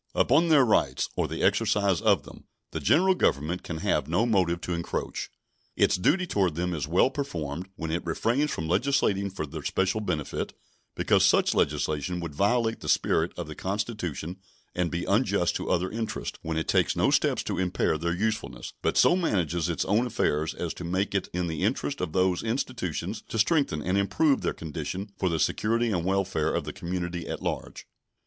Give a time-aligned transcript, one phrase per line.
[0.15, 4.59] Upon their rights or the exercise of them the General Government can have no motive
[4.61, 5.29] to encroach.
[5.75, 10.01] Its duty toward them is well performed when it refrains from legislating for their special
[10.01, 10.53] benefit,
[10.95, 14.37] because such legislation would violate the spirit of the Constitution
[14.73, 18.73] and be unjust to other interests; when it takes no steps to impair their usefulness,
[18.81, 23.21] but so manages its own affairs as to make it the interest of those institutions
[23.27, 27.43] to strengthen and improve their condition for the security and welfare of the community at
[27.43, 27.85] large.